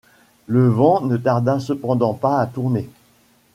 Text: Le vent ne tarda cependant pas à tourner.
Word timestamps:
Le 0.47 0.67
vent 0.67 1.01
ne 1.01 1.15
tarda 1.15 1.59
cependant 1.59 2.15
pas 2.15 2.39
à 2.39 2.47
tourner. 2.47 2.89